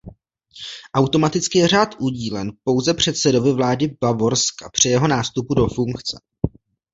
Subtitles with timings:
[0.97, 6.17] Automaticky je řád udílen pouze předsedovi vlády Bavorska při jeho nástupu do funkce.